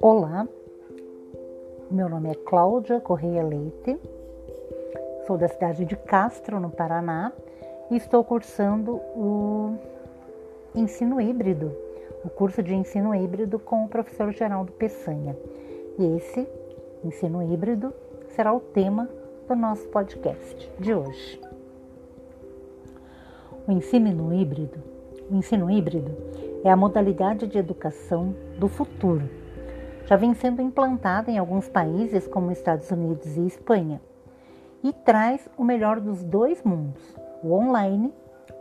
Olá, 0.00 0.46
meu 1.90 2.08
nome 2.08 2.30
é 2.30 2.34
Cláudia 2.34 3.00
Correia 3.00 3.42
Leite, 3.42 3.98
sou 5.26 5.36
da 5.36 5.48
cidade 5.48 5.84
de 5.84 5.96
Castro, 5.96 6.60
no 6.60 6.70
Paraná, 6.70 7.32
e 7.90 7.96
estou 7.96 8.22
cursando 8.22 8.96
o 9.16 9.76
ensino 10.74 11.20
híbrido, 11.20 11.72
o 12.24 12.30
curso 12.30 12.62
de 12.62 12.74
ensino 12.74 13.12
híbrido 13.14 13.58
com 13.58 13.84
o 13.84 13.88
professor 13.88 14.30
Geraldo 14.30 14.70
Peçanha. 14.72 15.36
E 15.98 16.16
esse 16.16 16.46
ensino 17.04 17.42
híbrido 17.42 17.92
será 18.36 18.54
o 18.54 18.60
tema 18.60 19.08
do 19.48 19.56
nosso 19.56 19.88
podcast 19.88 20.70
de 20.78 20.94
hoje. 20.94 21.49
O 23.70 23.72
ensino 23.72 24.34
híbrido, 24.34 24.82
o 25.30 25.36
ensino 25.36 25.70
híbrido 25.70 26.10
é 26.64 26.70
a 26.72 26.76
modalidade 26.76 27.46
de 27.46 27.56
educação 27.56 28.34
do 28.58 28.66
futuro. 28.66 29.30
Já 30.06 30.16
vem 30.16 30.34
sendo 30.34 30.60
implantada 30.60 31.30
em 31.30 31.38
alguns 31.38 31.68
países 31.68 32.26
como 32.26 32.50
Estados 32.50 32.90
Unidos 32.90 33.36
e 33.36 33.46
Espanha 33.46 34.00
e 34.82 34.92
traz 34.92 35.48
o 35.56 35.62
melhor 35.62 36.00
dos 36.00 36.20
dois 36.24 36.60
mundos, 36.64 37.16
o 37.44 37.52
online 37.52 38.12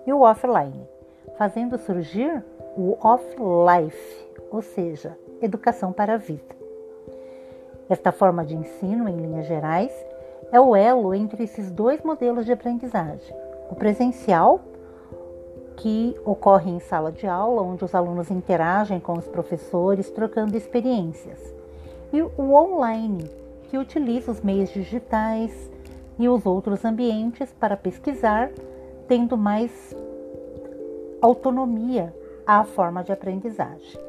e 0.05 0.13
o 0.13 0.21
offline, 0.21 0.87
fazendo 1.39 1.79
surgir 1.79 2.45
o 2.77 2.95
off-life, 3.01 4.27
ou 4.51 4.61
seja, 4.61 5.17
educação 5.41 5.91
para 5.91 6.13
a 6.13 6.17
vida. 6.17 6.55
Esta 7.89 8.11
forma 8.11 8.45
de 8.45 8.55
ensino, 8.55 9.09
em 9.09 9.15
linhas 9.15 9.47
gerais, 9.47 9.91
é 10.51 10.61
o 10.61 10.75
elo 10.75 11.15
entre 11.15 11.45
esses 11.45 11.71
dois 11.71 11.99
modelos 12.03 12.45
de 12.45 12.51
aprendizagem: 12.51 13.35
o 13.71 13.75
presencial, 13.75 14.68
que 15.79 16.13
ocorre 16.25 16.69
em 16.69 16.79
sala 16.79 17.09
de 17.09 17.25
aula, 17.25 17.61
onde 17.61 17.85
os 17.85 17.95
alunos 17.95 18.29
interagem 18.29 18.99
com 18.99 19.13
os 19.13 19.27
professores, 19.27 20.11
trocando 20.11 20.57
experiências, 20.57 21.39
e 22.11 22.21
o 22.21 22.53
online, 22.53 23.29
que 23.69 23.77
utiliza 23.77 24.29
os 24.29 24.41
meios 24.41 24.69
digitais 24.71 25.71
e 26.17 26.27
os 26.27 26.45
outros 26.45 26.83
ambientes 26.83 27.53
para 27.53 27.77
pesquisar, 27.77 28.51
tendo 29.07 29.37
mais 29.37 29.95
autonomia 31.21 32.13
à 32.45 32.63
forma 32.65 33.01
de 33.01 33.13
aprendizagem. 33.13 33.99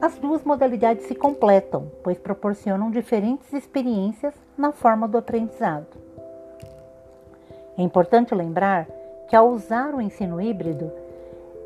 As 0.00 0.18
duas 0.18 0.42
modalidades 0.42 1.06
se 1.06 1.14
completam, 1.14 1.86
pois 2.02 2.18
proporcionam 2.18 2.90
diferentes 2.90 3.52
experiências 3.52 4.34
na 4.58 4.72
forma 4.72 5.06
do 5.06 5.18
aprendizado. 5.18 5.86
É 7.78 7.82
importante 7.82 8.34
lembrar 8.34 8.88
que, 9.32 9.36
ao 9.36 9.48
usar 9.48 9.94
o 9.94 10.00
ensino 10.02 10.38
híbrido, 10.38 10.92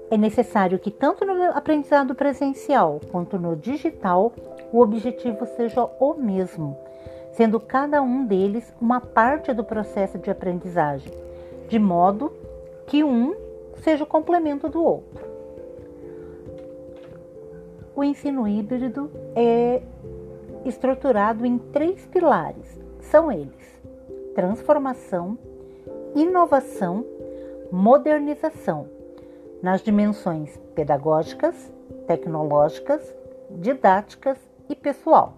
é 0.08 0.16
necessário 0.16 0.78
que, 0.78 0.88
tanto 0.88 1.24
no 1.24 1.50
aprendizado 1.50 2.14
presencial 2.14 3.00
quanto 3.10 3.40
no 3.40 3.56
digital, 3.56 4.32
o 4.72 4.80
objetivo 4.80 5.44
seja 5.46 5.84
o 5.98 6.14
mesmo, 6.14 6.78
sendo 7.32 7.58
cada 7.58 8.00
um 8.00 8.24
deles 8.24 8.72
uma 8.80 9.00
parte 9.00 9.52
do 9.52 9.64
processo 9.64 10.16
de 10.16 10.30
aprendizagem, 10.30 11.12
de 11.68 11.76
modo 11.76 12.32
que 12.86 13.02
um 13.02 13.34
seja 13.82 14.04
o 14.04 14.06
complemento 14.06 14.68
do 14.68 14.80
outro. 14.80 15.26
O 17.96 18.04
ensino 18.04 18.46
híbrido 18.46 19.10
é 19.34 19.82
estruturado 20.64 21.44
em 21.44 21.58
três 21.58 22.06
pilares. 22.06 22.80
São 23.00 23.32
eles: 23.32 23.82
transformação, 24.36 25.36
inovação, 26.14 27.04
modernização, 27.70 28.88
nas 29.62 29.82
dimensões 29.82 30.56
pedagógicas, 30.74 31.72
tecnológicas, 32.06 33.14
didáticas 33.50 34.38
e 34.68 34.74
pessoal. 34.74 35.34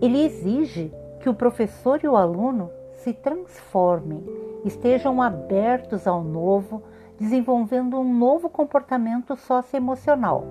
Ele 0.00 0.24
exige 0.24 0.92
que 1.20 1.28
o 1.28 1.34
professor 1.34 2.00
e 2.02 2.08
o 2.08 2.16
aluno 2.16 2.70
se 2.94 3.12
transformem, 3.12 4.24
estejam 4.64 5.20
abertos 5.20 6.06
ao 6.06 6.22
novo, 6.22 6.82
desenvolvendo 7.18 7.98
um 7.98 8.14
novo 8.14 8.48
comportamento 8.48 9.36
socioemocional 9.36 10.44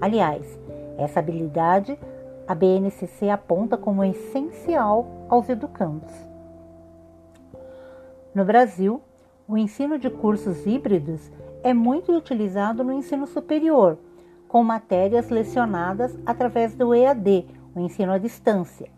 Aliás, 0.00 0.58
essa 0.96 1.20
habilidade 1.20 1.98
a 2.48 2.54
BNCC 2.54 3.28
aponta 3.28 3.76
como 3.76 4.02
essencial 4.02 5.06
aos 5.28 5.48
educandos. 5.48 6.10
No 8.34 8.44
Brasil, 8.44 9.02
o 9.50 9.58
ensino 9.58 9.98
de 9.98 10.08
cursos 10.08 10.64
híbridos 10.64 11.28
é 11.64 11.74
muito 11.74 12.16
utilizado 12.16 12.84
no 12.84 12.92
ensino 12.92 13.26
superior, 13.26 13.98
com 14.46 14.62
matérias 14.62 15.28
lecionadas 15.28 16.16
através 16.24 16.76
do 16.76 16.94
EAD, 16.94 17.46
o 17.74 17.80
ensino 17.80 18.12
à 18.12 18.18
distância. 18.18 18.88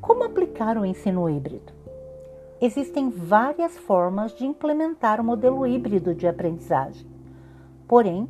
Como 0.00 0.24
aplicar 0.24 0.78
o 0.78 0.86
ensino 0.86 1.28
híbrido? 1.28 1.74
Existem 2.58 3.10
várias 3.10 3.76
formas 3.76 4.32
de 4.32 4.46
implementar 4.46 5.20
o 5.20 5.24
modelo 5.24 5.66
híbrido 5.66 6.14
de 6.14 6.26
aprendizagem. 6.26 7.06
Porém, 7.86 8.26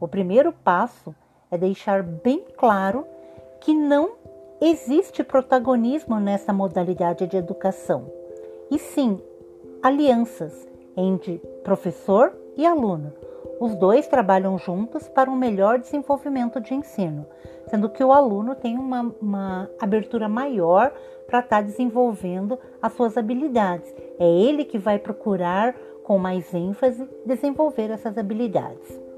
o 0.00 0.08
primeiro 0.08 0.50
passo 0.50 1.14
é 1.50 1.58
deixar 1.58 2.02
bem 2.02 2.42
claro 2.56 3.04
que 3.60 3.74
não 3.74 4.12
existe 4.62 5.22
protagonismo 5.22 6.18
nessa 6.18 6.54
modalidade 6.54 7.26
de 7.26 7.36
educação, 7.36 8.10
e 8.70 8.78
sim 8.78 9.20
alianças 9.82 10.68
entre 10.96 11.38
professor 11.64 12.32
e 12.56 12.66
aluno. 12.66 13.12
Os 13.60 13.74
dois 13.74 14.06
trabalham 14.06 14.56
juntos 14.58 15.08
para 15.08 15.30
um 15.30 15.36
melhor 15.36 15.78
desenvolvimento 15.78 16.60
de 16.60 16.74
ensino, 16.74 17.26
sendo 17.68 17.88
que 17.88 18.02
o 18.02 18.12
aluno 18.12 18.54
tem 18.54 18.78
uma, 18.78 19.14
uma 19.20 19.70
abertura 19.78 20.28
maior 20.28 20.92
para 21.26 21.40
estar 21.40 21.56
tá 21.56 21.62
desenvolvendo 21.62 22.58
as 22.80 22.92
suas 22.92 23.16
habilidades. 23.16 23.94
É 24.18 24.26
ele 24.26 24.64
que 24.64 24.78
vai 24.78 24.98
procurar, 24.98 25.74
com 26.04 26.18
mais 26.18 26.52
ênfase, 26.54 27.06
desenvolver 27.24 27.90
essas 27.90 28.16
habilidades. 28.16 29.09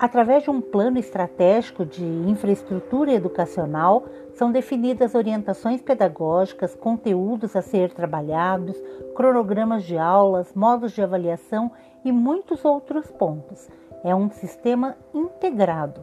Através 0.00 0.44
de 0.44 0.50
um 0.50 0.62
plano 0.62 0.98
estratégico 0.98 1.84
de 1.84 2.02
infraestrutura 2.02 3.12
educacional, 3.12 4.06
são 4.32 4.50
definidas 4.50 5.14
orientações 5.14 5.82
pedagógicas, 5.82 6.74
conteúdos 6.74 7.54
a 7.54 7.60
ser 7.60 7.92
trabalhados, 7.92 8.82
cronogramas 9.14 9.84
de 9.84 9.98
aulas, 9.98 10.54
modos 10.54 10.92
de 10.92 11.02
avaliação 11.02 11.70
e 12.02 12.10
muitos 12.10 12.64
outros 12.64 13.10
pontos. 13.10 13.68
É 14.02 14.14
um 14.14 14.30
sistema 14.30 14.96
integrado, 15.12 16.02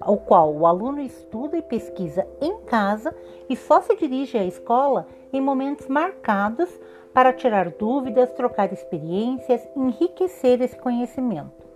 ao 0.00 0.16
qual 0.16 0.52
o 0.52 0.66
aluno 0.66 0.98
estuda 1.00 1.56
e 1.56 1.62
pesquisa 1.62 2.26
em 2.40 2.62
casa 2.62 3.14
e 3.48 3.54
só 3.54 3.80
se 3.80 3.94
dirige 3.94 4.36
à 4.36 4.44
escola 4.44 5.06
em 5.32 5.40
momentos 5.40 5.86
marcados 5.86 6.68
para 7.14 7.32
tirar 7.32 7.70
dúvidas, 7.70 8.32
trocar 8.32 8.72
experiências, 8.72 9.64
enriquecer 9.76 10.60
esse 10.60 10.76
conhecimento. 10.76 11.67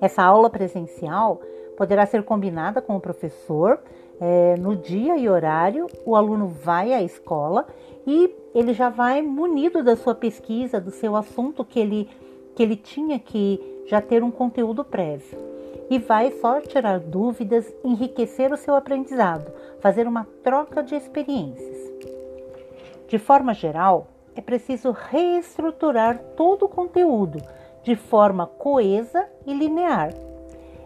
Essa 0.00 0.22
aula 0.22 0.50
presencial 0.50 1.40
poderá 1.76 2.06
ser 2.06 2.22
combinada 2.22 2.80
com 2.80 2.96
o 2.96 3.00
professor 3.00 3.80
é, 4.20 4.54
no 4.58 4.74
dia 4.76 5.16
e 5.16 5.28
horário. 5.28 5.86
O 6.04 6.16
aluno 6.16 6.46
vai 6.46 6.92
à 6.92 7.02
escola 7.02 7.66
e 8.06 8.34
ele 8.54 8.72
já 8.72 8.88
vai 8.88 9.22
munido 9.22 9.82
da 9.82 9.96
sua 9.96 10.14
pesquisa, 10.14 10.80
do 10.80 10.90
seu 10.90 11.16
assunto 11.16 11.64
que 11.64 11.78
ele, 11.78 12.08
que 12.54 12.62
ele 12.62 12.76
tinha 12.76 13.18
que 13.18 13.60
já 13.86 14.00
ter 14.00 14.22
um 14.22 14.30
conteúdo 14.30 14.84
prévio. 14.84 15.38
E 15.88 15.98
vai 15.98 16.32
só 16.32 16.60
tirar 16.60 16.98
dúvidas, 16.98 17.72
enriquecer 17.84 18.52
o 18.52 18.56
seu 18.56 18.74
aprendizado, 18.74 19.52
fazer 19.80 20.08
uma 20.08 20.26
troca 20.42 20.82
de 20.82 20.96
experiências. 20.96 21.76
De 23.06 23.18
forma 23.18 23.54
geral, 23.54 24.08
é 24.34 24.40
preciso 24.40 24.90
reestruturar 24.90 26.18
todo 26.36 26.64
o 26.64 26.68
conteúdo 26.68 27.38
de 27.86 27.94
forma 27.94 28.48
coesa 28.48 29.28
e 29.46 29.54
linear. 29.54 30.12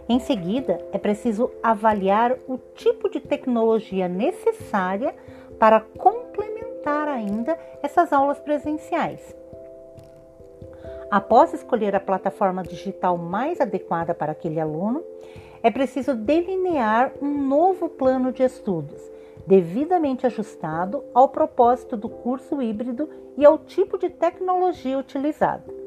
Em 0.06 0.20
seguida, 0.20 0.78
é 0.92 0.98
preciso 0.98 1.50
avaliar 1.62 2.36
o 2.46 2.58
tipo 2.74 3.08
de 3.08 3.18
tecnologia 3.18 4.06
necessária 4.06 5.14
para 5.58 5.80
complementar 5.80 7.08
ainda 7.08 7.58
essas 7.82 8.12
aulas 8.12 8.38
presenciais. 8.38 9.34
Após 11.10 11.54
escolher 11.54 11.96
a 11.96 12.00
plataforma 12.00 12.62
digital 12.62 13.16
mais 13.16 13.62
adequada 13.62 14.12
para 14.14 14.32
aquele 14.32 14.60
aluno, 14.60 15.02
é 15.62 15.70
preciso 15.70 16.14
delinear 16.14 17.12
um 17.22 17.48
novo 17.48 17.88
plano 17.88 18.30
de 18.30 18.42
estudos, 18.42 19.00
devidamente 19.46 20.26
ajustado 20.26 21.02
ao 21.14 21.30
propósito 21.30 21.96
do 21.96 22.10
curso 22.10 22.60
híbrido 22.60 23.08
e 23.38 23.46
ao 23.46 23.56
tipo 23.56 23.96
de 23.96 24.10
tecnologia 24.10 24.98
utilizada 24.98 25.79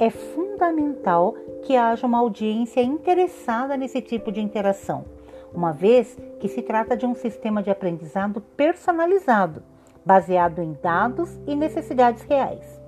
é 0.00 0.08
fundamental 0.08 1.34
que 1.62 1.76
haja 1.76 2.06
uma 2.06 2.18
audiência 2.18 2.82
interessada 2.82 3.76
nesse 3.76 4.00
tipo 4.00 4.32
de 4.32 4.40
interação, 4.40 5.04
uma 5.52 5.72
vez 5.72 6.16
que 6.40 6.48
se 6.48 6.62
trata 6.62 6.96
de 6.96 7.04
um 7.04 7.14
sistema 7.14 7.62
de 7.62 7.70
aprendizado 7.70 8.40
personalizado, 8.56 9.62
baseado 10.02 10.62
em 10.62 10.72
dados 10.82 11.38
e 11.46 11.54
necessidades 11.54 12.22
reais. 12.22 12.80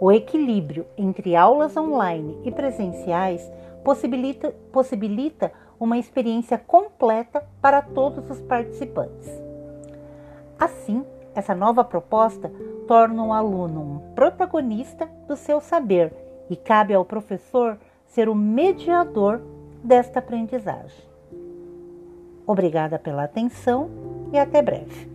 O 0.00 0.10
equilíbrio 0.10 0.86
entre 0.96 1.36
aulas 1.36 1.76
online 1.76 2.40
e 2.42 2.50
presenciais 2.50 3.46
possibilita, 3.84 4.50
possibilita 4.72 5.52
uma 5.78 5.98
experiência 5.98 6.56
completa 6.56 7.46
para 7.60 7.82
todos 7.82 8.30
os 8.30 8.40
participantes. 8.40 9.30
Assim, 10.58 11.04
essa 11.34 11.54
nova 11.54 11.82
proposta 11.82 12.50
torna 12.86 13.24
o 13.24 13.32
aluno 13.32 13.80
um 13.80 14.14
protagonista 14.14 15.08
do 15.26 15.36
seu 15.36 15.60
saber 15.60 16.12
e 16.48 16.56
cabe 16.56 16.94
ao 16.94 17.04
professor 17.04 17.78
ser 18.06 18.28
o 18.28 18.34
mediador 18.34 19.40
desta 19.82 20.18
aprendizagem. 20.18 21.04
Obrigada 22.46 22.98
pela 22.98 23.24
atenção 23.24 23.90
e 24.32 24.38
até 24.38 24.62
breve. 24.62 25.08